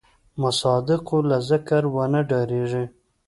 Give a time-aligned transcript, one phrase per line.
[0.03, 0.03] د
[0.43, 2.85] مصادقو له ذکره ونه ډارېږي.